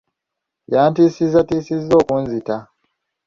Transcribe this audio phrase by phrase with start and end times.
[0.73, 2.55] Yantiisatiisizza okunzita.